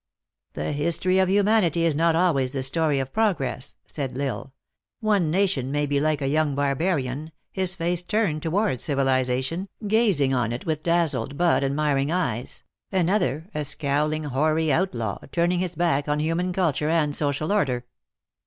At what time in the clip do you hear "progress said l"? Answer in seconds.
3.13-4.17